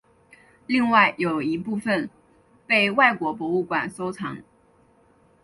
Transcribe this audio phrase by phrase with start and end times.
[0.65, 2.09] 另外有一部份
[2.65, 4.37] 被外国博物馆收藏。